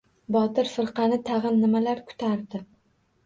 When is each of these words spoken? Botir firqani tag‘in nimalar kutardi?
Botir 0.35 0.69
firqani 0.75 1.19
tag‘in 1.27 1.59
nimalar 1.65 2.01
kutardi? 2.09 2.63